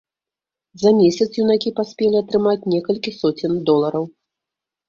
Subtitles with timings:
[0.83, 4.03] За месяц юнакі паспелі атрымаць некалькі соцень долараў.